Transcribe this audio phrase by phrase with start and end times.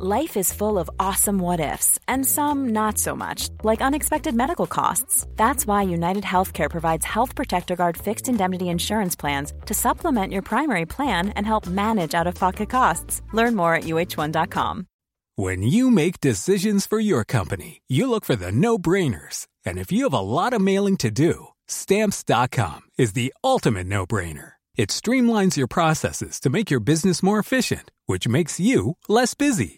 [0.00, 4.68] Life is full of awesome what ifs, and some not so much, like unexpected medical
[4.68, 5.26] costs.
[5.34, 10.42] That's why United Healthcare provides Health Protector Guard fixed indemnity insurance plans to supplement your
[10.42, 13.22] primary plan and help manage out of pocket costs.
[13.32, 14.86] Learn more at uh1.com.
[15.34, 19.48] When you make decisions for your company, you look for the no brainers.
[19.66, 24.06] And if you have a lot of mailing to do, stamps.com is the ultimate no
[24.06, 24.52] brainer.
[24.76, 29.77] It streamlines your processes to make your business more efficient, which makes you less busy.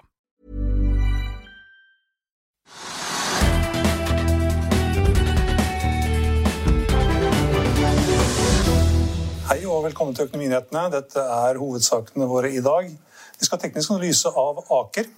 [9.51, 10.81] Hei og velkommen til Økonominyhetene.
[10.93, 12.85] Dette er hovedsakene våre i dag.
[12.87, 15.09] Vi skal ha teknisk analyse av Aker.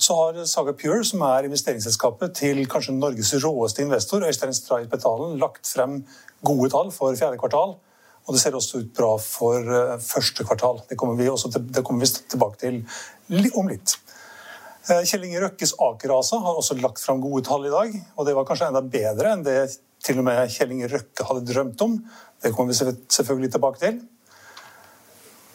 [0.00, 5.36] Så har Saga Pure, som er investeringsselskapet til kanskje Norges råeste investor, Øystein Stray Petalen,
[5.42, 5.98] lagt frem
[6.40, 7.74] gode tall for fjerde kvartal.
[8.24, 10.80] Og det ser også ut bra for eh, første kvartal.
[10.88, 12.80] Det kommer vi, til, det kommer vi tilbake til
[13.60, 13.98] om litt.
[14.88, 17.92] Eh, Kjell Inge Røkkes Aker-ASA har også lagt frem gode tall i dag.
[18.16, 19.58] Og det var kanskje enda bedre enn det
[20.04, 22.00] til og med Kjell Inge Røkke hadde drømt om.
[22.42, 24.00] Det kommer vi selvfølgelig tilbake til.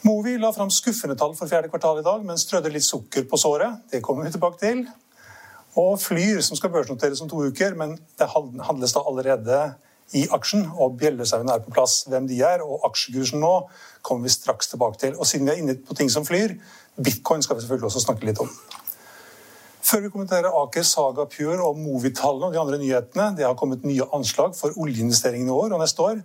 [0.04, 3.40] Movi la fram skuffende tall for fjerde kvartal i dag, men strødde litt sukker på
[3.40, 3.78] såret.
[3.92, 4.84] Det kommer vi tilbake til.
[5.80, 8.28] Og Flyr, som skal børsnoteres om to uker, men det
[8.68, 9.62] handles da allerede
[10.12, 12.02] i aksjen, og bjellesauene er på plass.
[12.10, 13.54] Hvem de er, og aksjekursen nå,
[14.04, 15.16] kommer vi straks tilbake til.
[15.16, 16.52] Og siden vi er inne på ting som flyr,
[17.00, 18.52] bitcoin skal vi selvfølgelig også snakke litt om.
[19.84, 23.84] Før vi kommenterer Aker, Saga Pure og Movi-tallene og de andre nyhetene, det har kommet
[23.84, 26.22] nye anslag for oljeinvesteringene i år og neste år.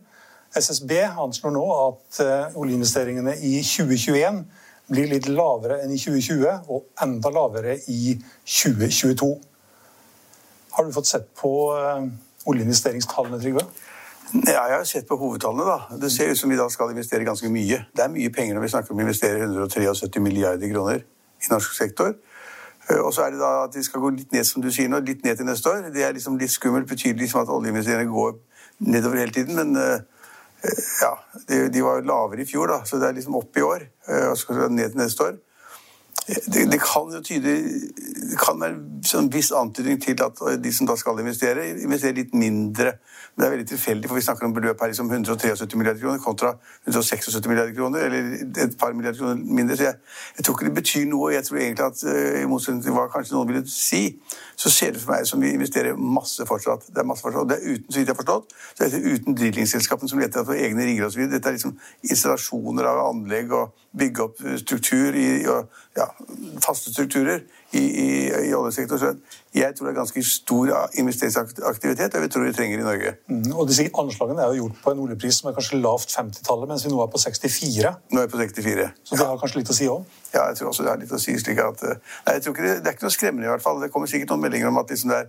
[0.58, 4.42] SSB anslår nå at eh, oljeinvesteringene i 2021
[4.90, 8.16] blir litt lavere enn i 2020, og enda lavere i
[8.46, 9.30] 2022.
[10.74, 12.08] Har du fått sett på eh,
[12.50, 13.68] oljeinvesteringstallene, Trygve?
[14.34, 15.66] Ja, jeg har sett på hovedtallene.
[15.66, 16.00] da.
[16.02, 17.84] Det ser ut som vi da skal investere ganske mye.
[17.94, 21.74] Det er mye penger når vi snakker om å investere 173 milliarder kroner i norsk
[21.78, 22.14] sektor.
[22.90, 24.90] Eh, og så er det da at vi skal gå litt ned som du sier
[24.90, 25.90] nå, litt ned til neste år.
[25.94, 26.90] Det er liksom litt skummelt.
[26.90, 28.38] Betyr liksom at oljeinvesteringene går
[28.90, 29.58] nedover hele tiden.
[29.58, 30.06] Men
[31.02, 31.12] ja,
[31.48, 33.86] de, de, var lavere i fjor, da, så det er liksom opp i år.
[34.10, 35.38] Eh, og så ned til neste år.
[36.30, 37.54] Det, det, kan jo tyde
[38.30, 42.20] Det kan være en sånn viss antydning til at de som da skal investere, investerer
[42.20, 42.92] litt mindre.
[43.34, 46.22] Men det er veldig tilfeldig, for vi snakker om beløp her liksom 173 milliarder kroner
[46.22, 46.52] kontra
[46.86, 49.78] 176 milliarder kroner, eller et par milliarder kroner mindre.
[49.78, 49.96] Så jeg,
[50.38, 51.32] jeg tror ikke det betyr noe.
[51.34, 54.04] Jeg tror egentlig at eh, i motsetning til hva kanskje noen ville si,
[54.60, 56.90] så ser det for meg som vi investerer masse fortsatt.
[56.92, 57.42] Det er masse fortsatt.
[57.48, 60.22] Og det er uten, så vidt jeg har forstått, så er det uten drillingselskapene som
[60.22, 61.26] leter etter egne rigger osv.
[61.32, 66.12] Dette er liksom installasjoner av anlegg og bygge opp struktur i, og, ja,
[66.64, 67.40] faste strukturer
[67.72, 68.08] i, i,
[68.50, 69.00] i oljesektoren.
[69.00, 70.72] Så jeg tror det er ganske stor
[71.02, 73.14] investeringsaktivitet, og vi tror vi trenger i Norge.
[73.28, 76.70] Mm, og disse Anslagene er jo gjort på en oljepris som er kanskje lavt 50-tallet,
[76.70, 77.94] mens vi nå er på 64.
[78.12, 78.90] Nå er vi på 64.
[79.04, 80.18] Så det har kanskje litt å si òg?
[80.34, 81.38] Ja, jeg tror også det har litt å si.
[81.42, 81.86] slik at...
[81.86, 83.80] Eh, nei, jeg tror ikke det, det er ikke noe skremmende i hvert fall.
[83.82, 85.24] Det kommer sikkert noen meldinger om at liksom det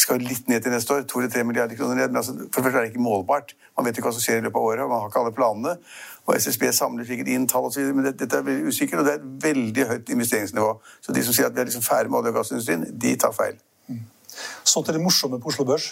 [0.00, 1.04] skal litt ned til neste år.
[1.08, 2.12] 2-3 milliarder kroner ned.
[2.12, 3.52] Men altså, for det første er det ikke målbart.
[3.76, 4.84] Man vet ikke hva som skjer i løpet av året.
[4.84, 5.76] og Man har ikke alle planene.
[6.30, 9.00] Og SSB samler sikkert inn tall osv., men dette, er veldig usikkert.
[9.02, 10.68] Og det er et veldig høyt investeringsnivå.
[11.02, 13.34] Så de som sier at vi er liksom ferdig med olje- og gassindustrien, de tar
[13.34, 13.58] feil.
[13.88, 14.04] Mm.
[14.64, 15.88] Så til det morsomme på Oslo Børs.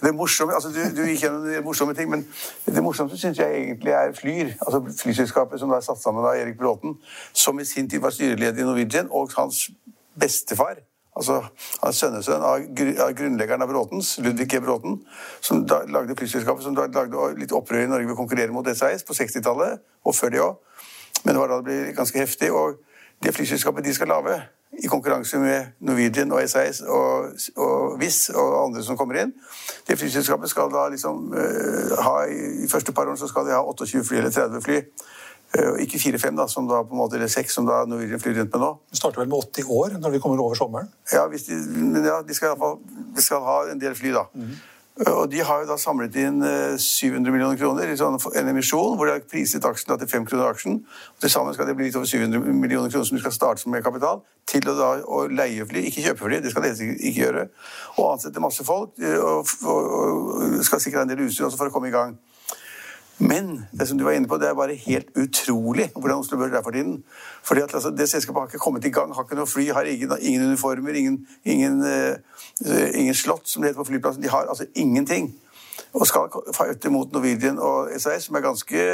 [0.00, 2.22] Det morsomme, altså Du, du gikk gjennom de morsomme ting, men
[2.66, 4.52] det morsomste syns jeg egentlig er Flyr.
[4.66, 6.94] altså Flyselskapet som er satt sammen av Erik Bråten,
[7.32, 9.66] som i sin tid var styreleder i Norwegian, og hans
[10.20, 10.80] bestefar
[11.16, 11.40] altså
[11.82, 14.60] han sønnesønn av, grunnleggeren av Bråtens, Ludvig G.
[14.64, 15.00] Bråten,
[15.40, 18.68] som da lagde flyselskapet som da lagde litt opprør i Norge ved å konkurrere mot
[18.74, 20.86] SAS på 60-tallet, og før det òg.
[21.24, 22.48] Men det var da det ble ganske heftig.
[22.54, 22.78] Og
[23.20, 24.38] det flyselskapet de skal lage,
[24.78, 29.32] i konkurranse med Norwegian og SAS og, og Wizz og andre som kommer inn.
[29.88, 33.60] Det flyselskapet skal da liksom uh, ha I første par år så skal de ha
[33.66, 34.78] 28 fly eller 30 fly.
[35.50, 38.36] Uh, ikke 4-5, da, som da på en måte, eller 6, som da Norwegian flyr
[38.38, 38.72] rundt med nå.
[38.92, 40.90] Det starter vel med 80 år når vi kommer over sommeren?
[41.10, 41.40] Ja, de,
[41.74, 42.54] men ja, de skal,
[43.16, 44.28] de skal ha en del fly, da.
[44.34, 44.52] Mm.
[45.08, 46.42] Og De har jo da samlet inn
[46.76, 50.50] 700 millioner kroner i sånn en emisjon, hvor de har priset aksjen til 5 kroner
[50.50, 50.80] aksjen.
[51.22, 53.84] Til sammen skal det bli litt over 700 millioner kroner som de skal starte med
[53.86, 54.20] kapital,
[54.50, 57.46] til å, da, å leie fly, ikke kjøpe fly, det skal de ikke gjøre,
[57.96, 61.74] og ansette masse folk, og, og, og skal sikre en del utstyr også for å
[61.74, 62.18] komme i gang.
[63.20, 66.54] Men det som du var inne på, det er bare helt utrolig hvordan Oslo Børs
[66.56, 67.02] er for tiden.
[67.42, 69.82] Fordi at altså, Det selskapet har ikke kommet i gang, har ikke noe fly, har
[69.82, 74.22] ingen, ingen uniformer, ingen, ingen, uh, ingen, slott, som det heter på flyplassen.
[74.22, 75.34] De har altså ingenting.
[75.92, 78.84] Og skal fighte mot Norwegian og SAS, som er ganske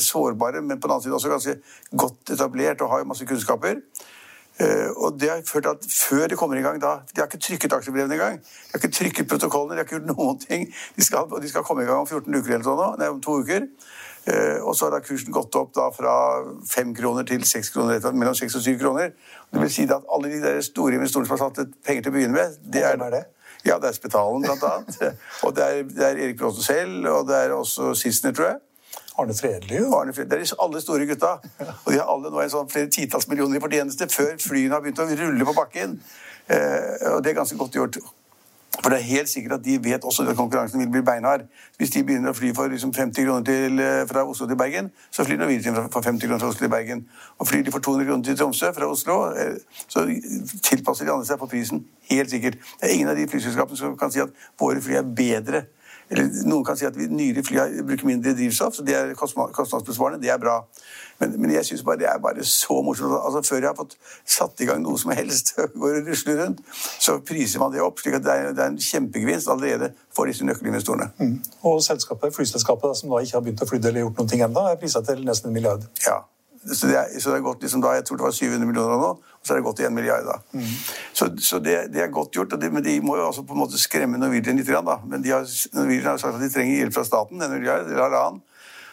[0.00, 1.56] sårbare, men på den annen side også ganske
[1.96, 3.80] godt etablert og har masse kunnskaper.
[4.56, 7.42] Uh, og det har ført at før de kommer i gang da De har ikke
[7.44, 8.38] trykket aksjebrevene engang.
[8.40, 10.64] De har ikke trykket protokollene, de har ikke gjort noen ting.
[10.96, 13.36] De skal, de skal komme i gang om 14 uker eller sånn, nei, om to
[13.44, 13.68] uker.
[14.26, 16.16] Uh, og så har da kursen gått opp da fra
[16.72, 19.12] 5 kroner til 6 kroner, mellom 6 og 7 kroner.
[19.52, 22.16] Det vil si at alle de der store investorene som har satt penger til å
[22.16, 23.26] begynne med det er det?
[23.66, 25.18] Ja, det er Spetalen, blant annet.
[25.44, 28.60] og det er, det er Erik Bråten selv, og det er også Sissener, tror jeg.
[29.18, 29.80] Arne Fredelig.
[29.94, 30.46] Arne Fredelig.
[30.46, 31.32] Det er alle store gutta.
[31.84, 34.84] Og de har alle nå en sånn flere titalls millioner i fortjeneste før flyene har
[34.84, 35.98] begynt å rulle på bakken.
[36.46, 37.98] Eh, og det er ganske godt gjort.
[38.82, 41.46] For det er helt sikkert at de vet også at konkurransen vil bli beinhard.
[41.76, 44.90] Hvis de begynner å fly for liksom 50 kroner til, eh, fra Oslo til Bergen,
[45.10, 47.06] så flyr Norwegian for 50 kroner fra Oslo til Bergen.
[47.38, 49.56] Og flyr de for 200 kroner til Tromsø fra Oslo, eh,
[49.88, 50.04] så
[50.62, 51.84] tilpasser de andre seg på prisen.
[52.10, 52.58] Helt sikkert.
[52.80, 54.28] Det er ingen av de flyselskapene som kan si at
[54.60, 55.64] våre fly er bedre
[56.10, 60.20] eller Noen kan si at vi nyere fly bruker mindre drivstoff, så det er kostnadsbesparende.
[60.22, 60.60] Det er bra.
[61.18, 63.16] Men, men jeg syns bare det er bare så morsomt.
[63.16, 63.96] Altså, før jeg har fått
[64.36, 67.98] satt i gang noe som helst, går og rusler rundt, så priser man det opp.
[68.02, 71.10] slik at det er, det er en kjempegevinst allerede for disse nøkkelinvestorene.
[71.18, 71.36] Mm.
[71.66, 74.80] Og selskapet, flyselskapet som da ikke har begynt å flytte eller gjort noe ennå, er
[74.80, 75.90] prisa til nesten en milliard.
[76.06, 76.20] Ja.
[76.74, 78.98] Så det, er, så det er gått liksom da, Jeg tror det var 700 millioner
[79.02, 80.26] nå, og så er det gått til 1 milliard.
[80.26, 80.38] da.
[80.52, 80.72] Mm.
[81.12, 82.56] Så, så det, det, er godt gjort.
[82.60, 84.70] Det, men de må jo altså på en måte skremme Norwegian litt.
[84.70, 84.98] da.
[85.06, 85.46] Men de har,
[85.76, 88.42] Norwegian har sagt at de trenger hjelp fra staten, en milliard eller halvannen,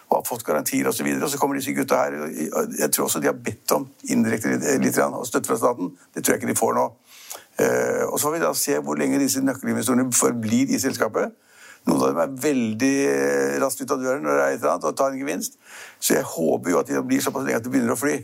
[0.10, 1.08] og har fått garantier osv.
[1.08, 2.20] Og, så og så kommer disse gutta her.
[2.22, 5.96] og Jeg tror også de har bedt om indirekte litt, litt og støtte fra staten.
[6.14, 6.90] Det tror jeg ikke de får nå.
[7.54, 11.34] Uh, og Så får vi da se hvor lenge disse nøkkelinvestorene forblir i selskapet.
[11.84, 14.74] Noen av dem er veldig eh, raskt ut av døren når det er et eller
[14.74, 15.58] annet, og tar en gevinst.
[16.00, 18.16] Så jeg håper jo at de blir såpass lenge at de begynner å fly.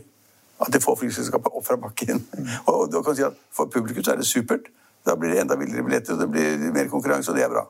[0.60, 2.22] At de får flyselskapet opp fra bakken.
[2.36, 2.48] Mm.
[2.66, 4.68] Og, da kan si at For publikum så er det supert.
[5.04, 7.66] Da blir det enda billigere billetter, og det blir mer konkurranse, og det er bra.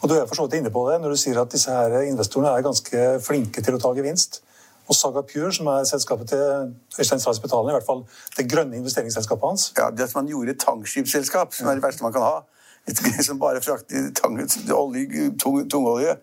[0.00, 2.02] Og Du er for så vidt inne på det når du sier at disse her
[2.04, 4.40] investorene er ganske flinke til å ta gevinst.
[4.90, 8.02] Og Saga Pure, som er selskapet til Øystein Strauss Spetalen, i hvert fall
[8.36, 9.68] det grønne investeringsselskapet hans.
[9.78, 12.34] Ja, Det som han gjorde, i tankskipsselskap, som er det verste man kan ha
[13.26, 16.16] som bare frakter olje, tung, tungolje.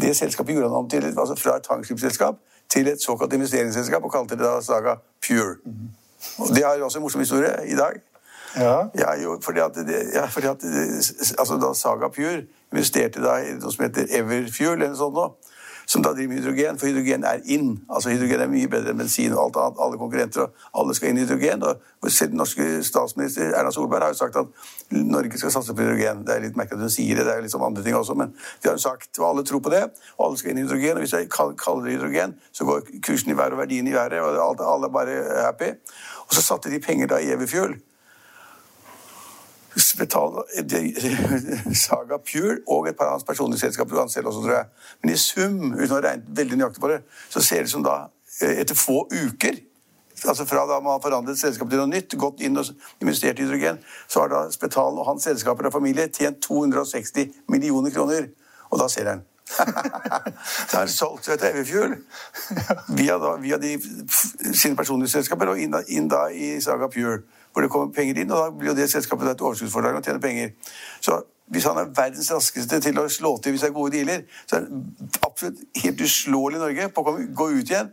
[0.00, 2.36] Det selskapet gjorde han om til altså fra et tankskipsselskap
[2.68, 5.56] til et såkalt investeringsselskap og kalte det da Saga Pure.
[6.38, 8.00] Og Det har også en morsom historie i dag.
[8.56, 8.88] Ja.
[8.94, 10.64] ja jo, fordi at, det, ja, fordi at
[11.38, 12.42] altså da Saga Pure
[12.72, 15.34] investerte da i noe som heter Everfuel eller noe sånt noe
[15.86, 17.76] som da driver med hydrogen, for hydrogen er inn.
[17.88, 19.82] Altså Hydrogen er mye bedre enn bensin og alt annet.
[19.84, 21.62] Alle konkurrenter og alle skal inn i hydrogen.
[21.62, 24.46] og den norske statsminister Erna Solberg har jo sagt at
[24.90, 26.24] Norge skal satse på hydrogen.
[26.26, 28.34] Det er litt merkelig at hun sier det, det er liksom andre ting også, men
[28.34, 29.82] de har jo sagt, og alle tror på det.
[30.18, 30.98] Og alle skal inn i hydrogen.
[30.98, 34.20] Og hvis jeg kaller det hydrogen, så går kursen i været og verdien i været,
[34.20, 35.74] og alle er bare happy.
[36.26, 37.78] Og så satte de penger da i Everfuel
[41.86, 44.66] Saga Pure og et par av hans personlige selskaper han selv også, tror jeg.
[45.02, 47.00] Men i sum, uten å regne veldig nøyaktig på det,
[47.32, 47.96] så ser det som da,
[48.40, 49.54] eh, etter få uker
[50.24, 52.64] altså Fra da man har forandret selskapet til noe nytt, gått inn og
[53.04, 53.78] investert i hydrogen,
[54.08, 58.30] så har da Spetalen og hans selskaper og familie tjent 260 millioner kroner.
[58.70, 59.20] Og da ser han.
[60.70, 61.92] så er solgt til du, Everfuel
[62.98, 63.76] via, da, via de,
[64.50, 67.20] sine personlige selskaper og inn, inn da i Saga Pure
[67.56, 70.20] hvor det kommer penger inn, og da blir jo det selskapet et overskuddsforlag og tjener
[70.20, 70.50] penger.
[71.00, 74.26] Så hvis han er verdens raskeste til å slå til hvis det er gode dealer,
[74.44, 74.82] så er han
[75.24, 77.88] absolutt helt uslåelig i Norge på å gå ut igjen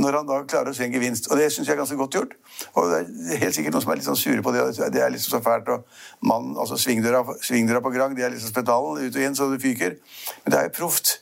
[0.00, 1.28] når han da klarer å se en gevinst.
[1.28, 2.32] Og det syns jeg er ganske godt gjort.
[2.72, 4.64] Og det er helt sikkert noen som er litt sånn sure på det.
[4.92, 5.70] Det er liksom så fælt.
[5.72, 9.48] Og mann, altså svingdøra, svingdøra på Grang, det er liksom spetalen ut og inn så
[9.52, 9.96] det fyker.
[10.44, 11.18] Men det er jo proft.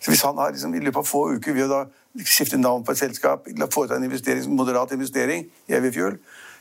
[0.00, 2.84] Så hvis han har liksom, i løpet av få uker ved å da skifte navn
[2.86, 6.18] på et selskap, foreta en investering, moderat investering i Evifjøl,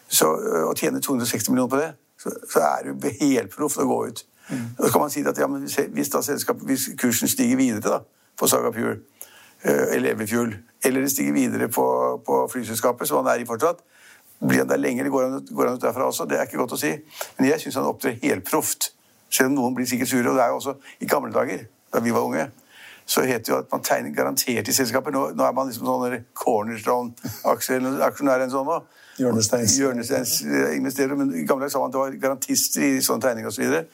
[0.07, 2.97] så, å øh, tjene 260 millioner på det, så, så er det jo
[3.50, 4.25] til å gå ut.
[4.50, 4.67] Mm.
[4.77, 6.21] Så kan man si at ja, hvis, da
[6.62, 8.00] hvis kursen stiger videre da,
[8.38, 8.95] på Saga Pure
[9.65, 11.85] øh, eller Everfuel, eller det stiger videre på,
[12.25, 13.81] på flyselskapet, som han er i fortsatt,
[14.47, 16.25] blir han der lenge, eller går han, går han ut derfra også?
[16.25, 16.91] Det er ikke godt å si.
[17.38, 18.91] Men jeg syns han opptrer helproft.
[19.31, 20.29] Selv om noen blir sikkert sure.
[20.29, 21.59] Og det er jo også i gamle dager,
[21.93, 22.50] da vi var unge,
[23.05, 25.12] så het det jo at man tegner garantert i selskaper.
[25.13, 28.77] Nå, nå er man liksom sånn cornerstone-aksjonær en sånn nå.
[29.17, 31.15] Hjørnesteinsinvesterere.
[31.15, 33.55] Men i gamle dager sa man at det var garantister i sånne tegninger osv.
[33.55, 33.86] Så videre.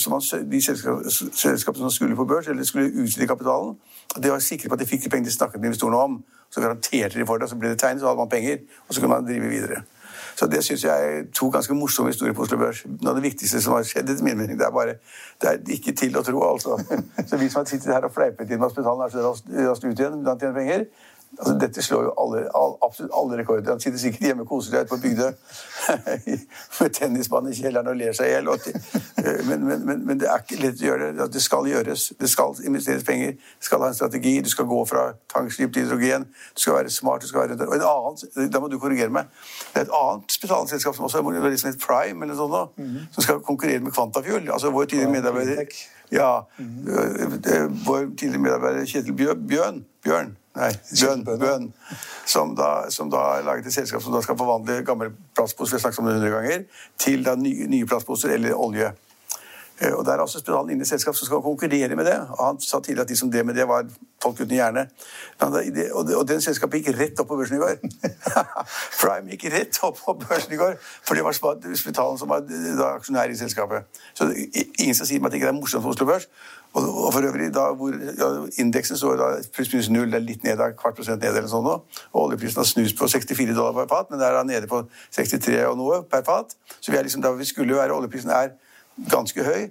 [0.00, 3.76] så man, de selskapene som skulle på børs, eller skulle utvide kapitalen,
[4.22, 6.22] de var sikre på at de fikk de pengene de snakket med investorene om.
[6.50, 8.64] Så garanterte de for det, og så ble det tegnet, så hadde man penger.
[8.88, 9.82] Og så kunne man drive videre.
[10.36, 12.82] Så det syns jeg er to ganske morsomme historier på Oslo Børs.
[12.86, 14.58] Noe av det viktigste som har skjedd, etter min mening.
[14.60, 14.98] Det er bare
[15.40, 16.76] det er ikke til å tro, altså.
[17.28, 19.94] Så vi som har sittet her og fleipet inn med hospitalet, er så raskt ut
[19.94, 20.84] igjen men han tjener penger.
[21.38, 23.70] Altså, dette slår jo alle, all, absolutt alle rekorder.
[23.70, 25.32] Han sitter sikkert hjemme og koser seg på Bygdøy
[26.80, 28.48] med tennisbanen i kjelleren og ler seg i hjel.
[28.48, 31.26] Eh, men, men, men, men, det er ikke lett å gjøre det.
[31.34, 32.06] Det skal gjøres.
[32.20, 33.34] Det skal investeres penger.
[33.36, 34.32] Du skal ha en strategi.
[34.46, 36.24] Du skal gå fra tankskip til hydrogen.
[36.56, 37.26] Du skal være smart.
[37.26, 39.28] Du skal være Og en annen, Da må du korrigere meg.
[39.74, 43.12] Det er et annet spesialselskap som også er liksom et Prime eller sånn, mm -hmm.
[43.12, 44.50] som skal konkurrere med kvantafjøl.
[44.52, 45.66] Altså vår tidligere medarbeider
[46.10, 47.84] ja, mm -hmm.
[47.86, 50.72] Vår tidligere medarbeider Kjetil Bjørn, Bjørn Nei,
[51.24, 51.72] Bøhn.
[52.26, 52.54] Som,
[52.90, 56.00] som da er laget et selskap som da skal forvandle gamle plastposer vi har snakket
[56.02, 56.64] om det 100 ganger,
[56.98, 58.92] til da nye, nye plastposer eller olje.
[59.80, 62.18] Eh, og Der er altså Spedalen inne i selskap som skal konkurrere med det.
[62.38, 63.84] og Han sa tidligere at de som drev med det, var
[64.22, 64.88] folk uten hjerne.
[65.94, 67.76] Og den selskapet gikk rett opp på børsen i går.
[69.00, 71.32] Prime gikk rett opp på børsen i går, for det var
[71.76, 72.42] Spedalen som var
[72.94, 73.84] aksjonær i selskapet.
[74.14, 74.30] Så
[74.78, 76.28] ingen skal si meg at det ikke er morsomt for Oslo Børs.
[76.76, 77.94] Og, for øvrig, da hvor
[78.60, 81.78] indeksen står da pluss-minus null, det er litt ned, kvart prosent ned eller sånn nå.
[82.12, 84.82] Og oljeprisen har snust på 64 dollar per fat, men det er da nede på
[85.16, 86.52] 63 og noe per fat.
[86.80, 87.96] Så vi er liksom der vi skulle være.
[87.96, 88.52] Oljeprisen er
[89.10, 89.68] ganske høy,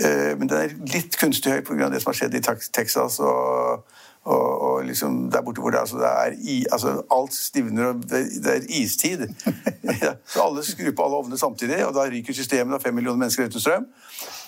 [0.00, 1.90] eh, men den er litt kunstig høy pga.
[1.92, 3.86] det som har skjedd i Texas og
[4.28, 8.02] og, og liksom der borte hvor det, altså, det er i, altså, alt stivner, og
[8.10, 9.28] det, er istid.
[10.32, 13.48] så alle skrur på alle ovnene samtidig, og da ryker systemet av fem millioner mennesker
[13.48, 13.86] uten strøm.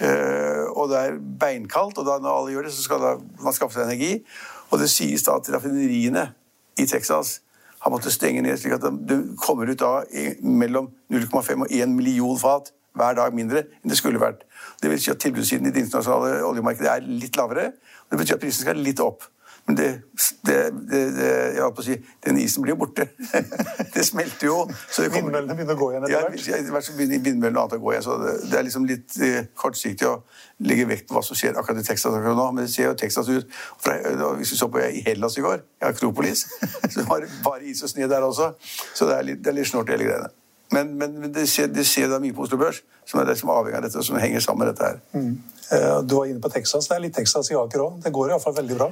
[0.01, 3.57] Uh, og det er beinkaldt, og da når alle gjør det, så skal da, man
[3.57, 4.19] skaffe seg energi.
[4.71, 6.27] Og det sies da at raffineriene
[6.79, 7.39] i Texas
[7.81, 10.03] har måttet stenge ned, slik at det kommer ut da
[10.45, 14.47] mellom 0,5 og 1 million fat hver dag mindre enn det skulle vært.
[14.83, 17.71] Det vil si at tilbudssiden i det internasjonale oljemarkedet er litt lavere.
[18.11, 19.29] Det betyr at prisen skal litt opp.
[19.67, 19.89] Men det,
[20.47, 20.57] det,
[20.91, 21.01] det,
[21.55, 23.05] jeg holdt på å si, den isen blir jo borte.
[23.95, 24.57] det smelter jo.
[24.91, 26.47] Så Vindmøllene begynner å gå igjen etter hvert?
[26.49, 28.07] Ja, etter hvert så begynner vindmøllene annet å gå igjen.
[28.07, 30.17] Så det, er liksom litt eh, kortsiktig å
[30.67, 32.49] legge vekt på hva som skjer akkurat i Texas akkurat nå.
[32.57, 33.61] Men det ser jo Texas ut.
[33.85, 33.95] Fra,
[34.41, 36.49] hvis vi så på i Hellas i går, i Akropolis,
[36.97, 38.55] så var det bare is og snø der også.
[38.91, 40.35] Så det er litt, det er litt snålt, hele greiene.
[40.71, 43.51] Men, men det, skjer, det skjer da mye på Oslo Børs, som er det som
[43.51, 45.01] avhenger av dette, som henger sammen med dette her.
[45.13, 45.33] Mm.
[45.75, 46.87] Eh, du var inne på Texas.
[46.89, 48.03] Det er litt Texas i Aker òg.
[48.05, 48.91] Det går iallfall veldig bra.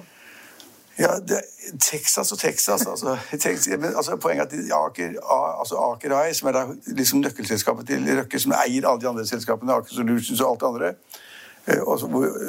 [0.98, 1.38] Ja, det,
[1.78, 3.14] Texas og Texas, altså.
[3.78, 5.14] Men, altså poenget er at Aker,
[5.60, 9.26] altså Aker AI, som er da liksom nøkkelselskapet til Røkke, som eier alle de andre
[9.26, 10.92] selskapene, Aker Solutions og alt det andre,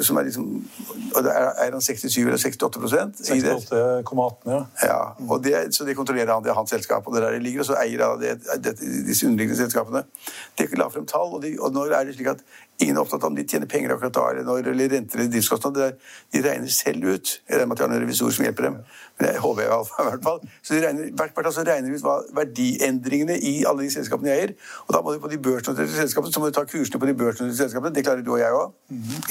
[0.02, 0.46] som er liksom
[1.14, 4.60] og det er, han 67 eller 68 i 68,18, ja.
[4.82, 4.98] ja
[5.28, 7.06] og det, så det kontrollerer han, det er hans selskap.
[7.06, 10.04] Og det der det ligger, og så eier han det, det, disse underliggende selskapene.
[10.58, 12.44] De la frem tall, og, de, og nå er det slik at
[12.80, 15.32] ingen er opptatt av om de tjener penger akkurat da, eller, når, eller renter eller
[15.34, 15.96] driftskostnader.
[16.32, 17.32] De regner selv ut.
[17.48, 18.78] Jeg regner med at de har noen revisorer som hjelper dem.
[19.18, 19.70] Men det håper jeg
[20.04, 20.40] i hvert fall.
[20.62, 24.32] Så de regner, hvert kvartal så regner de ut hva verdiendringene i alle de selskapene
[24.32, 24.54] jeg eier.
[24.86, 27.16] Og da må du på de børsnoterte selskapene så må du ta kursene på de
[27.20, 27.94] børsnoterte selskapene.
[27.96, 28.72] Det klarer du og jeg òg.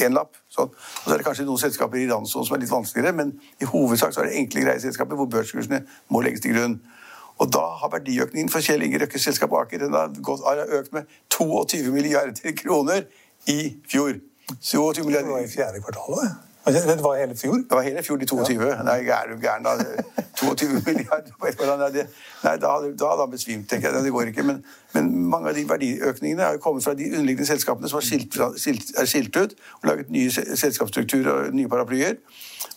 [0.06, 0.38] Én lapp.
[0.52, 0.72] Sånn.
[0.72, 3.68] Og så er det kanskje noen selskaper i randsonen som er litt vanskeligere, men i
[3.70, 6.80] hovedsak så er det enkle, greie selskaper hvor børskursene må legges til grunn.
[7.40, 12.56] Og da har verdiøkningen for Kjell Inge Røkkes selskap Aker har økt med 22 milliarder
[12.60, 13.08] kroner
[13.48, 14.20] i fjor.
[14.60, 15.30] 22 milliarder.
[15.30, 16.49] Det var i fjerde kvartal, det
[17.04, 17.56] var hele fjor?
[17.56, 18.68] Det var hele fjor, de 22.
[18.68, 18.84] Ja.
[18.84, 19.76] Nei, er du gæren, da?
[20.40, 21.78] 22 milliarder på ett år.
[21.80, 24.04] Nei, da, hadde, han besvimt, tenker jeg.
[24.04, 24.44] Det går ikke.
[24.44, 28.94] Men, men, mange av de verdiøkningene har kommet fra de underliggende selskapene som skilt, skilt,
[28.98, 32.20] er skilt ut og laget nye selskapsstrukturer og nye paraplyer.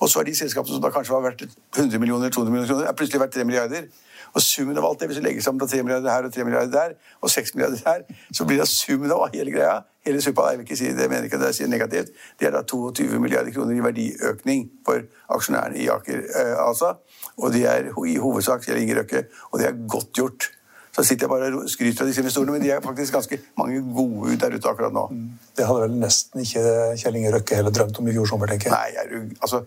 [0.00, 1.46] Og så er de selskapene som da kanskje var verdt
[1.76, 3.90] 100 millioner, 200 millioner kroner, er plutselig verdt 3 milliarder.
[4.32, 6.72] Og summen av alt det, hvis du legger sammen 3 milliarder her og 3 milliarder
[6.72, 10.58] der, og 6 milliarder der, så blir det summen av hele greia hele suppa, jeg
[10.58, 12.10] vil ikke si det, jeg mener ikke at jeg sier negativt,
[12.40, 15.04] det er da 22 milliarder kroner i verdiøkning for
[15.36, 16.96] aksjonærene i Aker eh, ASA.
[17.38, 20.50] Og de er i hovedsak Kjell Inge Røkke, og det er godt gjort.
[20.92, 23.78] Så sitter jeg bare og skryter av disse investorene, men de er faktisk ganske mange
[23.96, 25.06] gode der ute akkurat nå.
[25.08, 25.28] Mm.
[25.56, 26.64] Det hadde vel nesten ikke
[27.00, 28.74] Kjell Inge Røkke heller drømt om i fjor sommer, tenker jeg.
[28.76, 29.62] Nei, jeg, altså,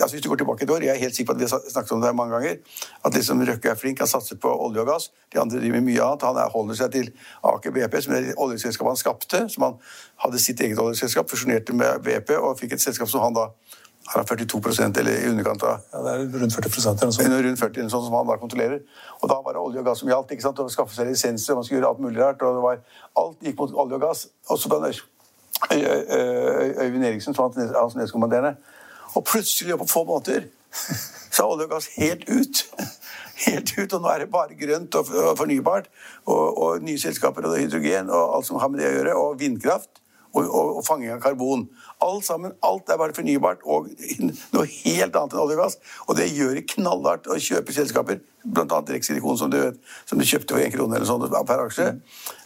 [0.00, 1.70] altså, Hvis du går tilbake et år, jeg er helt sikker på at vi har
[1.76, 2.56] snakket om det mange ganger,
[3.04, 5.12] at liksom Røkke er flink, han satser på olje og gass.
[5.30, 6.26] De andre driver med mye annet.
[6.26, 7.12] Han holder seg til
[7.52, 9.44] Aker BP, som er oljeselskapet han skapte.
[9.48, 9.78] som han
[10.26, 13.46] hadde sitt eget oljeselskap, fusjonerte med BP og fikk et selskap som han da
[14.06, 17.44] har 42% eller i underkant av Ja, det er rundt 40% eller sånt.
[17.46, 18.82] Rundt 40, sånn som han da kontrollerer.
[19.20, 20.34] Og da var det olje og gass som gjaldt.
[20.34, 20.58] ikke sant?
[20.58, 22.42] Å skaffe seg lisenser, man skulle gjøre alt mulig rart.
[22.42, 22.82] og det var,
[23.22, 24.26] Alt gikk mot olje og gass.
[24.50, 24.90] Og så da
[26.82, 28.56] Øyvind Eriksen, som hans nestkommanderende.
[29.14, 30.48] Og plutselig, på få måneder,
[31.32, 32.66] så er olje og gass helt ut.
[33.46, 33.92] helt ut.
[33.92, 35.06] Og nå er det bare grønt og
[35.38, 35.90] fornybart.
[36.26, 39.14] Og, og nye selskaper og hydrogen og alt som har med det å gjøre.
[39.14, 40.01] Og vindkraft.
[40.32, 41.66] Og, og, og fanging av karbon.
[42.00, 43.90] Alt sammen, alt er bare fornybart og
[44.54, 45.78] noe helt annet enn olje og gass.
[46.06, 48.78] Og det gjør det knallhardt å kjøpe selskaper, bl.a.
[48.88, 51.90] Rexilikon, som du vet, som du kjøpte for én krone eller sånn per aksje.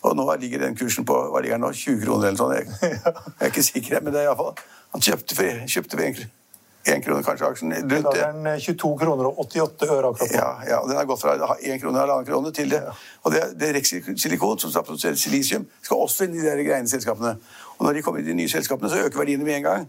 [0.02, 2.56] Og nå ligger den kursen på hva ligger den nå, 20 kroner eller sånn.
[2.58, 2.72] Jeg,
[3.04, 4.56] jeg er ikke sikker, men det er iallfall
[4.94, 6.45] Han kjøpte for, kjøpte for 1 krone
[6.86, 7.72] én krone kanskje aksjen.
[7.74, 8.02] Rundt det.
[8.04, 10.38] Da er den 22 eh, kroner og 88 øre akkurat nå.
[10.38, 12.82] Ja, ja, den har gått fra 1 krone og halvannen krone til det.
[12.84, 12.94] Ja.
[13.26, 16.90] Og det, det Rex Silikon, som produserer silisium, skal også inn i de der greiene
[16.90, 17.36] selskapene.
[17.78, 19.88] Og når de kommer i de nye selskapene, så øker verdiene med en gang.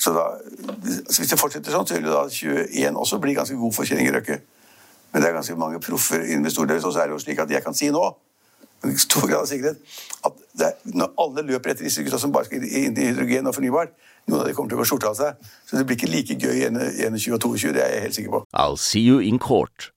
[0.00, 0.24] Så, da,
[1.10, 3.88] så hvis det fortsetter sånn, så vil det da 21 også bli ganske god for
[3.88, 4.40] Kjell Inge Røkke.
[5.12, 6.80] Men det er ganske mange proffer investorer.
[6.80, 8.08] Og så er det jo slik at jeg kan si nå
[8.80, 9.80] med stor grad av sikkerhet
[10.24, 13.56] at det, når alle løper etter disse gutta som bare skal inn i hydrogen og
[13.56, 13.92] fornybart,
[14.28, 15.52] noen av de kommer til å gå skjorta av seg.
[15.66, 18.34] Så det blir ikke like gøy i 21 og 22, det er jeg helt sikker
[18.36, 18.42] på.
[18.52, 19.90] I'll see you in court.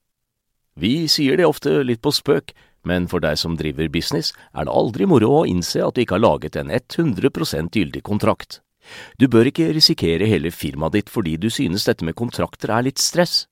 [0.80, 2.53] Vi sier det ofte litt på spøk,
[2.84, 6.18] men for deg som driver business, er det aldri moro å innse at du ikke
[6.18, 8.60] har laget en 100% gyldig kontrakt.
[9.18, 13.00] Du bør ikke risikere hele firmaet ditt fordi du synes dette med kontrakter er litt
[13.00, 13.46] stress.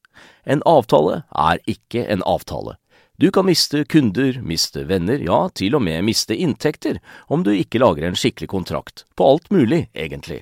[0.43, 2.75] En avtale er ikke en avtale.
[3.21, 6.97] Du kan miste kunder, miste venner, ja, til og med miste inntekter
[7.29, 10.41] om du ikke lager en skikkelig kontrakt, på alt mulig, egentlig.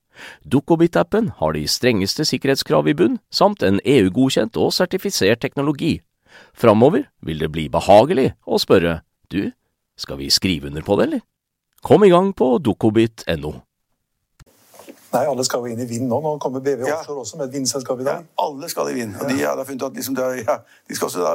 [0.43, 5.99] Dukkobit-appen har de strengeste sikkerhetskrav i bunn, samt en EU-godkjent og sertifisert teknologi.
[6.53, 9.01] Framover vil det bli behagelig å spørre
[9.31, 9.51] du,
[9.97, 11.27] skal vi skrive under på det, eller?
[11.81, 13.53] Kom i gang på dukkobit.no.
[15.11, 16.21] Nei, alle skal jo inn i Vind nå.
[16.23, 17.01] Nå kommer BV ja.
[17.11, 18.21] Også med et vindselskap i dag.
[18.21, 19.17] Ja, alle skal i Vind.
[19.19, 20.55] Og de har da funnet at liksom, de, ja,
[20.87, 21.33] de skal også da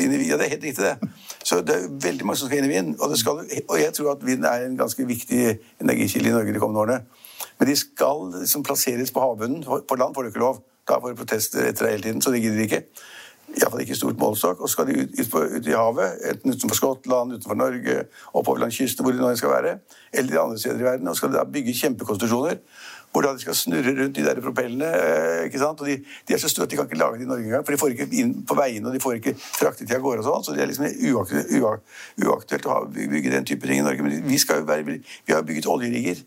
[0.00, 0.30] inn i Vind.
[0.30, 1.10] Ja, det er helt riktig, det.
[1.44, 2.94] Så det er veldig mange som skal inn i Vind.
[2.96, 5.42] Og, skal, og jeg tror at vind er en ganske viktig
[5.82, 7.26] energikilde i Norge de kommende årene.
[7.58, 9.62] Men de skal liksom plasseres på havbunnen.
[9.64, 10.60] På land får du ikke lov.
[10.88, 12.82] Da får du protester etter deg hele tiden, så det gidder de ikke.
[13.56, 14.60] Iallfall ikke i stort målestokk.
[14.60, 17.98] Og så skal de ut, ut, på, ut, i havet, enten utenfor Skottland, utenfor Norge,
[18.32, 19.74] oppover langs kysten, hvor de nå skal være,
[20.12, 21.08] eller de andre steder i verden.
[21.08, 22.62] Og skal de da bygge kjempekonstitusjoner
[23.12, 24.84] hvor da de skal snurre rundt de der propellene.
[24.84, 25.80] Eh, ikke sant?
[25.80, 25.96] Og de,
[26.28, 27.64] de, er så støtte, de kan ikke lage det i Norge engang.
[27.64, 30.24] For de får ikke inn på veiene, og de får ikke fraktet de av gårde
[30.24, 30.44] og sånn.
[30.44, 31.94] Så det er liksom uaktuelt,
[32.26, 34.04] uaktuelt å bygge den type ting i Norge.
[34.04, 36.20] Men vi, skal jo være, vi har bygget oljerigger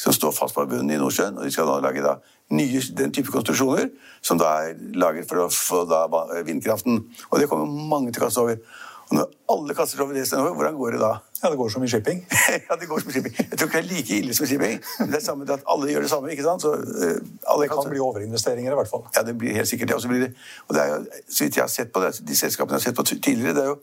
[0.00, 1.38] som står fast på bunnen i Nordsjøen.
[1.38, 2.16] Og de skal nå lage da
[2.56, 3.90] nye, den type konstruksjoner
[4.24, 6.06] som da er laget for få da
[6.46, 7.02] vindkraften.
[7.30, 8.62] Og det kommer mange til å kaste over.
[9.10, 11.16] Og når alle kaster over det stedet, hvordan går det da?
[11.42, 12.20] Ja, Det går som i shipping.
[12.68, 13.34] ja, det går som i shipping.
[13.38, 14.76] Jeg tror ikke det er like ille som i shipping.
[14.98, 16.30] Men det er samme at alle gjør det samme.
[16.30, 16.62] ikke sant?
[16.62, 19.02] Så, uh, det kan bli overinvesteringer i hvert fall.
[19.16, 19.96] Ja, det blir helt sikkert det.
[19.98, 20.30] Og, blir det,
[20.68, 22.86] og det er jo, så vidt jeg har sett på det, de selskapene jeg har
[22.86, 23.80] sett på tidligere, det er jo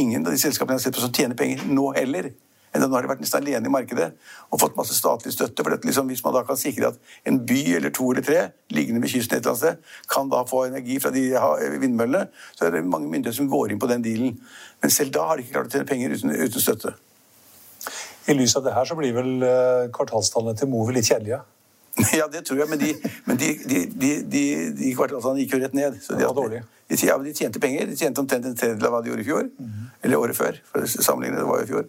[0.00, 2.32] ingen av de selskapene jeg har sett på som tjener penger nå heller.
[2.72, 4.08] Men nå har de vært nesten alene i markedet
[4.48, 5.62] og fått masse statlig støtte.
[5.62, 9.02] for liksom, Hvis man da kan sikre at en by eller to eller tre liggende
[9.02, 11.28] ved kysten et eller annet sted kan da få energi fra de
[11.80, 14.40] vindmøllene, så er det mange myndigheter som går inn på den dealen.
[14.80, 16.94] Men selv da har de ikke klart å tjene penger uten, uten støtte.
[18.26, 21.42] I lys av det her så blir vel eh, kvartalstallene til Movi litt kjedelige?
[22.18, 22.94] Ja, det tror jeg, men de,
[23.26, 24.12] men de, de,
[24.78, 25.98] de kvartalstallene gikk jo rett ned.
[26.00, 26.62] Så de, dårlig.
[27.02, 27.90] ja, de tjente penger.
[27.90, 29.50] De tjente omtrent en tredjedel av hva de gjorde i fjor.
[29.50, 29.90] Mm -hmm.
[30.02, 30.62] Eller året før.
[30.72, 31.84] for sammenlignet, det var jo i fjor.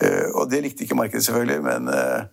[0.00, 1.62] Eh, og det likte ikke markedet, selvfølgelig.
[1.62, 2.28] men eh,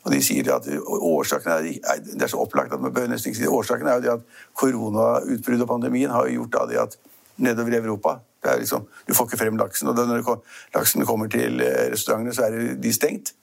[0.00, 1.66] og de sier at årsaken er,
[2.04, 3.46] Det er så opplagt at man bør nesten ikke si.
[3.46, 4.22] Årsaken er jo det at
[4.56, 6.96] koronautbruddet og pandemien har gjort da det at
[7.36, 9.88] nedover i Europa det er liksom, Du får ikke frem laksen.
[9.88, 10.40] Og når
[10.74, 13.34] laksen kommer til eh, restaurantene, så er de stengt.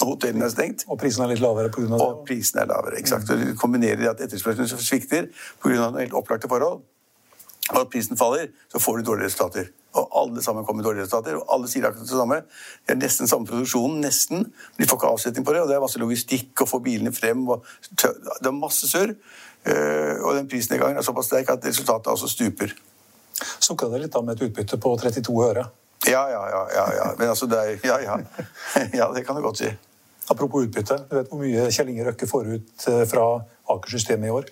[0.00, 0.86] Og hotellene er stengt.
[0.88, 1.82] Og prisen er litt lavere pga.
[1.90, 2.00] det?
[2.00, 3.28] Og prisen er lavere, eksakt.
[3.28, 3.34] Mm.
[3.34, 5.28] Og du kombinerer det at etterspørselen svikter
[5.62, 5.90] pga.
[5.98, 6.80] helt opplagte forhold,
[7.70, 9.70] og at prisen faller, så får du dårlige resultater.
[9.98, 11.38] Og alle sammen kommer med dårlige resultater.
[11.38, 12.40] Og alle sier akkurat det samme.
[12.86, 14.44] Det er nesten samme produksjonen, nesten.
[14.78, 17.42] De får ikke avsetning på det, og det er masse logistikk å få bilene frem.
[17.50, 19.14] Og det er masse surr.
[19.66, 22.74] Eh, og den prisnedgangen er såpass sterk at resultatet altså stuper.
[23.60, 25.66] Sukka det litt da med et utbytte på 32 øre?
[26.08, 26.62] Ja, ja, ja.
[26.74, 27.08] ja, ja.
[27.18, 28.18] Men altså, det er Ja, ja.
[29.02, 29.70] ja det kan du godt si.
[30.30, 30.96] Apropos utbytte.
[31.10, 33.26] Du vet hvor mye Kjell Inge Røkke får ut eh, fra
[33.74, 34.50] Aker-systemet i år?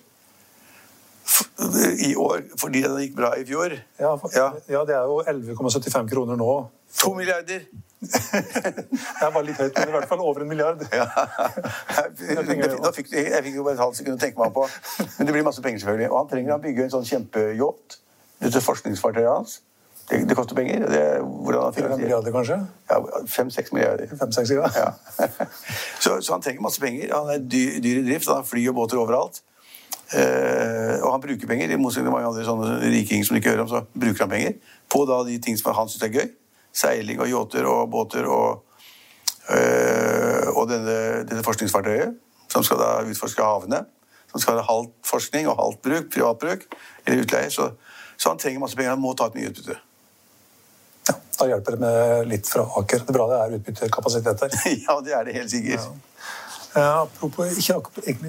[2.09, 3.75] I år fordi det gikk bra i fjor.
[3.99, 4.49] Ja, for, ja.
[4.71, 6.55] ja det er jo 11,75 kroner nå.
[7.03, 7.67] To milliarder!
[9.19, 10.83] det var litt høyt, men i hvert fall over en milliard.
[10.95, 11.07] Ja.
[12.15, 14.63] Jeg, fikk, jeg fikk jo bare et halvt sekund å tenke meg på.
[15.17, 16.07] Men det blir masse penger, selvfølgelig.
[16.13, 17.99] Og han trenger å bygge en sånn kjempeyacht.
[18.39, 19.57] Dette forskningsfartøyet hans.
[20.09, 20.87] Det, det koster penger.
[20.89, 22.61] Det, hvordan 4-5 milliarder, kanskje?
[22.89, 23.01] Ja,
[23.35, 24.15] 5-6 milliarder.
[24.23, 24.71] 5-6, ja.
[24.79, 25.27] Ja.
[26.03, 27.11] så, så han trenger masse penger.
[27.13, 28.31] Han er dyr, dyr i drift.
[28.31, 29.43] Han har fly og båter overalt.
[30.09, 31.69] Eh, og han bruker penger.
[31.69, 34.31] I motsetning til mange andre sånne rikinger som du ikke hører om, så bruker han
[34.31, 34.55] penger
[34.89, 36.31] på da de ting som han syns er gøy.
[36.79, 38.63] Seiling og yachter og båter og,
[39.53, 40.97] eh, og denne,
[41.29, 42.17] denne forskningsfartøyet
[42.49, 43.83] som skal da utforske havene.
[44.31, 46.65] Som skal ha halvt forskning og halvt bruk, privatbruk
[47.05, 47.49] eller utleie.
[47.53, 47.71] Så,
[48.17, 48.93] så han trenger masse penger.
[48.93, 49.77] Han må ta et mye utbytte.
[51.09, 51.15] ja.
[51.39, 53.05] Da hjelper det med litt fra Aker.
[53.05, 54.59] Det er bra det er utbyttekapasitet der.
[54.85, 55.85] ja, det er det helt sikkert.
[55.89, 56.37] Eh,
[56.75, 57.79] apropos, ikke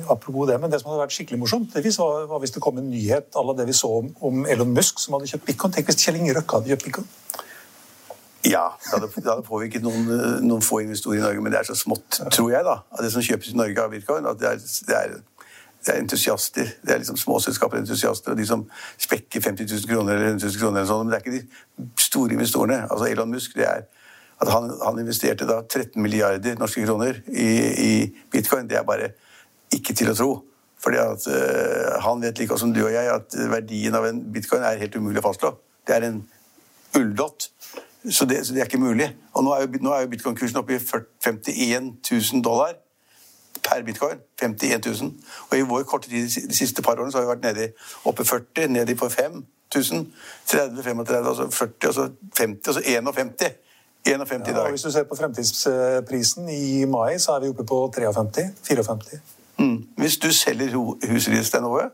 [0.09, 2.79] apropos det, men det som hadde vært skikkelig morsomt, det var, var hvis det kom
[2.81, 5.75] en nyhet à la det vi så om, om Elon Musk, som hadde kjøpt bitcoin.
[5.75, 7.11] Tenk hvis Kjell Inge Røkke hadde kjøpt bitcoin.
[8.49, 10.07] Ja, det hadde, det hadde påvirket noen,
[10.47, 13.13] noen få investorer i Norge, men det er så smått, tror jeg, da, av det
[13.13, 15.19] som kjøpes i Norge av bitcoin, at det er, det er,
[15.85, 16.73] det er entusiaster.
[16.81, 18.65] Det er liksom småselskaper entusiaster, og de som
[18.97, 21.37] spekker 50 000 kroner eller 100 000 kroner, eller sånn, men det er ikke
[21.85, 22.81] de store investorene.
[22.89, 23.85] Altså Elon Musk, det er
[24.41, 27.51] at han, han investerte da 13 milliarder norske kroner i,
[27.85, 27.93] i
[28.33, 29.13] bitcoin, det er bare
[29.75, 30.31] ikke til å tro.
[30.81, 34.23] Fordi at uh, Han vet like godt som du og jeg at verdien av en
[34.33, 35.53] bitcoin er helt umulig å fastslå.
[35.87, 36.23] Det er en
[36.97, 37.51] ulldott.
[38.09, 39.11] Så det, så det, er ikke mulig.
[39.37, 42.79] Og nå er jo, nå jo bitcoin-kursen oppe i 51 000 dollar
[43.61, 44.23] per bitcoin.
[44.41, 45.13] 51 000.
[45.51, 47.73] Og i vår korte tid de siste par årene så har vi vært nede
[48.09, 49.43] oppe 40, nede på 5
[49.77, 50.07] 000.
[50.47, 52.09] 30, 35, altså 40, og så
[52.41, 53.61] 50, og så 51.
[54.07, 54.71] 51 i Ja, og dag.
[54.71, 58.45] hvis du ser på fremtidsprisen i mai, så er vi oppe på 53.
[58.69, 59.21] 54.
[59.59, 59.87] Mm.
[59.97, 60.73] Hvis du selger
[61.11, 61.91] huset ditt, til Ove,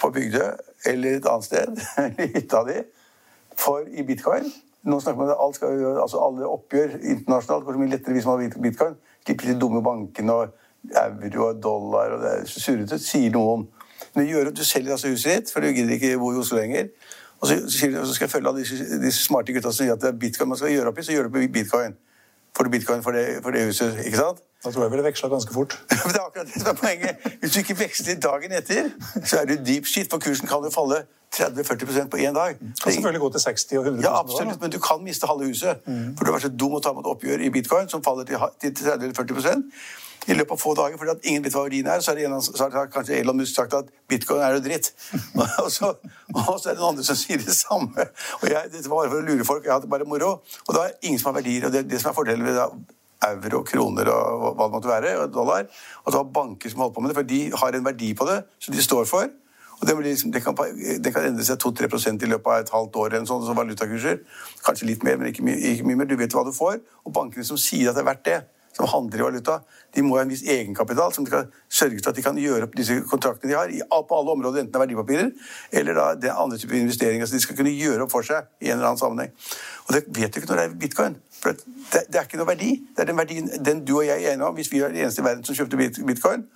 [0.00, 0.44] på Bygdø
[0.86, 2.80] eller et annet sted, eller hytta di,
[3.56, 4.52] for i bitcoin
[4.84, 8.26] Nå snakker man om alt skal altså alle oppgjør internasjonalt går så mye lettere hvis
[8.28, 8.96] man har bitcoin.
[9.24, 10.50] Slipper de dumme bankene og
[11.00, 13.62] euro og dollar og det er surrete, sier noen.
[14.12, 16.36] Men det gjør at du selger altså huset ditt, for du gidder ikke bo i
[16.42, 16.90] Oslo lenger.
[17.44, 20.18] Og så, skal jeg følge av disse, disse smarte gutta som sier at det er
[20.24, 21.96] bitcoin man skal gjøre opp i, så gjør du opp i bitcoin.
[22.56, 24.40] Får du bitcoin for det, for det huset, ikke sant?
[24.64, 25.74] Da tror jeg ville veksla ganske fort.
[25.90, 27.26] Det er akkurat det som er poenget.
[27.40, 28.86] Hvis du ikke veksler dagen etter,
[29.26, 31.02] så er du deep shit, for kursen kan jo falle
[31.34, 32.56] 30-40% på én dag.
[32.82, 35.50] Kan selvfølgelig gå til 60 og 100 000 Ja, absolutt, men du kan miste halve
[35.50, 35.82] huset.
[35.84, 38.24] For du har vært så dum å ta med et oppgjør i bitcoin som faller
[38.24, 39.62] til 30-40
[40.26, 42.00] i løpet av få dager, fordi at ingen vet hva verdien er.
[42.04, 44.90] Så, er det en, så har kanskje Elon Musk sagt at bitcoin er jo dritt.
[45.64, 45.94] og, så,
[46.32, 48.08] og så er det noen andre som sier det samme.
[48.40, 49.68] Og jeg, Dette var bare for å lure folk.
[49.68, 50.36] Jeg hadde bare moro.
[50.66, 51.68] Og da er ingen som har verdier.
[51.68, 52.70] Og det, det som er fordelen ved da,
[53.30, 55.64] euro, kroner og hva det måtte være, dollar,
[56.04, 58.26] og du har banker som holder på med det, for de har en verdi på
[58.28, 59.30] det som de står for.
[59.80, 60.54] Og det, liksom, det, kan,
[61.04, 64.20] det kan endre seg 2-3 i løpet av et halvt år, eller sånn, så valutakurser.
[64.64, 66.08] Kanskje litt mer, men ikke mye, ikke mye mer.
[66.08, 66.78] Du vet hva du får.
[67.04, 68.38] Og bankene som sier at det er verdt det,
[68.74, 69.58] som handler i valuta,
[69.94, 72.66] de må ha en viss egenkapital som de kan sørge for at de kan gjøre
[72.66, 75.30] opp disse kontraktene de har på alle områder, enten det er verdipapirer
[75.80, 77.26] eller da det er andre typer investeringer.
[77.26, 79.34] Så de skal kunne gjøre opp for seg i en eller annen sammenheng.
[79.86, 81.18] Og det vet du ikke når det er bitcoin.
[81.40, 82.70] For det, det er ikke noe verdi.
[82.96, 84.56] Det er den verdien den du og jeg er enige om.
[84.58, 86.46] Hvis vi er de eneste i verden som kjøpte bitcoin,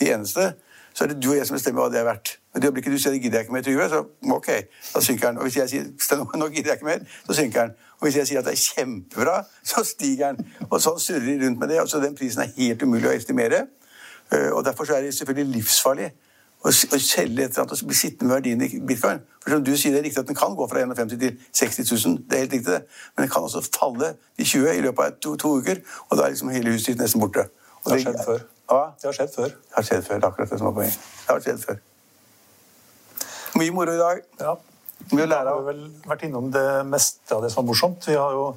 [0.00, 0.52] de eneste,
[0.96, 2.30] så er det du og jeg som bestemmer hva det er verdt.
[2.54, 3.98] Og det øyeblikket du sier det gidder jeg ikke mer, Trygve, så
[4.32, 4.48] ok,
[4.94, 5.38] da synker den.
[5.38, 7.74] Og hvis jeg sier nå gidder jeg ikke mer, så synker den.
[7.98, 10.54] Og hvis jeg sier at det er kjempebra, så stiger den.
[10.70, 11.82] Og sånn surrer de rundt med det.
[11.82, 13.66] og Så den prisen er helt umulig å estimere.
[14.32, 16.08] Eh, Og derfor så er det selvfølgelig livsfarlig
[16.64, 19.20] å å selge et eller annet og bli sittende med verdien i bitcoin.
[19.42, 21.92] For som du sier, det er riktig at den kan gå fra 51 til 60
[21.92, 22.18] 000.
[22.24, 22.82] Det er helt riktig det.
[23.14, 26.24] Men den kan også falle til 20 i løpet av to, to uker, og da
[26.24, 27.46] er liksom hele huset ditt nesten borte.
[27.84, 28.46] Og Det har skjedd før.
[28.70, 29.52] Ja, Det har skjedd før.
[29.52, 30.24] det har skjedd før.
[30.26, 30.98] Akkurat det som er poenget.
[31.26, 31.76] Det har skjedd før.
[33.56, 34.22] Mye moro i dag.
[34.40, 34.56] Ja.
[35.12, 38.08] Da har vel vært innom det meste av det som var morsomt.
[38.08, 38.56] Vi har jo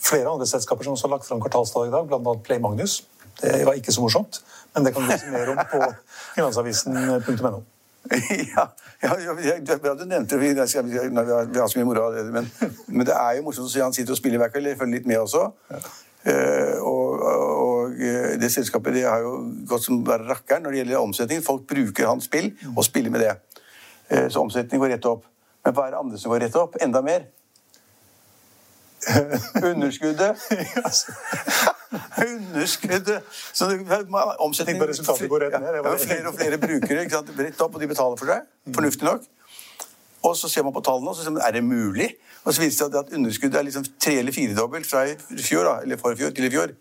[0.00, 2.34] flere andre selskaper som også har lagt fram kvartalstall i dag, bl.a.
[2.44, 3.02] Play Magnus.
[3.40, 4.42] Det var ikke så morsomt,
[4.74, 5.80] men det kan du lese mer om på
[6.36, 7.62] finansavisen.no.
[8.56, 8.64] ja,
[9.02, 10.40] ja, ja, det er bra du nevnte det.
[10.40, 12.24] Vi, vi, vi, har, så mye moro av det.
[12.32, 12.48] Men,
[12.86, 14.70] men det er jo morsomt å se han sitter og spiller hver kveld.
[14.72, 15.48] Jeg følger litt med også.
[16.28, 19.32] Eh, og, og eh, det selskapet det har jo
[19.68, 21.42] gått som bare rakkeren når det gjelder omsetning.
[21.44, 23.34] Folk bruker hans spill og spiller med det.
[24.10, 25.24] Eh, så omsetning går rett opp.
[25.64, 26.76] Men hva er det andre som går rett opp?
[26.80, 27.28] Enda mer?
[29.70, 30.36] Underskuddet.
[32.26, 33.22] Underskuddet!
[33.52, 33.80] Så det,
[34.38, 35.80] omsetning på resultatet går rett ned.
[35.80, 38.48] Ja, flere og flere brukere rett opp, og de betaler for seg.
[38.76, 39.24] Fornuftig nok.
[40.22, 42.10] Og så ser man på tallene, og så ser man, er det mulig?
[42.44, 45.64] Og så viser det seg at underskuddet er liksom tre- eller firedobbelt fra i fjor,
[45.64, 46.74] da, eller forfjor til i fjor.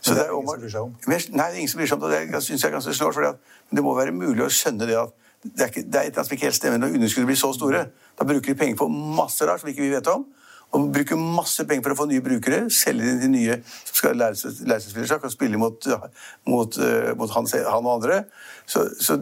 [0.00, 0.94] Så Men det er ingen som bryr seg om.
[1.36, 2.20] Nei, ingen som bryr seg om det.
[2.32, 3.16] Det synes jeg er ganske snålt.
[3.16, 3.36] at
[3.74, 5.14] det må være mulig å skjønne det at
[5.46, 7.86] det er, ikke, det er et som ikke helt stemmer når underskuddet blir så store.
[8.18, 10.24] Da bruker de penger på masse rart som ikke vi vet om.
[10.74, 12.64] Og bruker masse penger for å få nye brukere.
[12.70, 15.86] Selge inn til nye som skal lære seg, lære seg spillersjakk og spille mot,
[16.50, 18.24] mot, eh, mot han, han og andre.
[18.66, 19.20] Så, så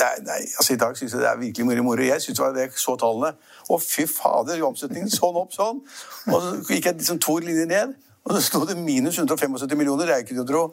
[0.00, 2.04] er, nei, altså I dag syns jeg det er virkelig mye moro.
[2.06, 3.34] Jeg synes det var Jeg så tallene.
[3.68, 5.82] Å, fy fader, omsetningen sånn opp sånn.
[6.32, 10.08] Og så gikk jeg liksom to linjer ned, og så sto det minus 175 millioner.
[10.08, 10.64] Det er ikke til å tro.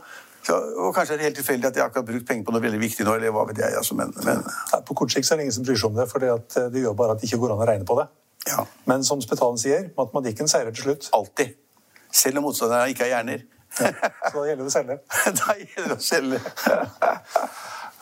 [0.45, 2.63] Så, og Kanskje er det helt tilfeldig at jeg akkurat har brukt penger på noe
[2.63, 3.17] veldig viktig nå.
[3.19, 4.39] eller hva vet jeg, altså, men, men...
[4.71, 6.83] Nei, På kort sikt så er det ingen som bryr seg om det, for det
[6.83, 8.07] gjør bare at det ikke går an å regne på det.
[8.47, 8.63] Ja.
[8.87, 11.09] Men som Spetalen sier, matematikken seirer til slutt.
[11.17, 11.57] Alltid.
[12.15, 13.43] Selv om motstanderne ikke har hjerner.
[13.79, 13.91] Ja,
[14.31, 14.95] så da gjelder det å selge.
[15.41, 16.39] da gjelder det å selge.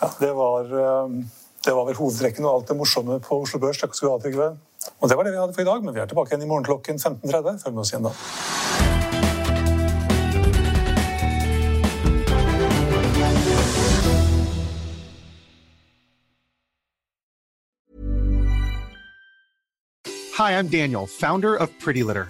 [0.02, 1.10] Ja, det, var, eh,
[1.66, 3.82] det var vel hovedtrekkene og alt det morsomme på Oslo Børs.
[3.82, 4.50] Takk skal du ha, Trygve.
[5.02, 6.50] Og det var det vi hadde for i dag, men vi er tilbake igjen i
[6.50, 7.64] morgen klokken 15.30.
[7.64, 8.16] Følg med oss igjen da.
[20.38, 22.30] Hi, I'm Daniel, founder of Pretty Litter.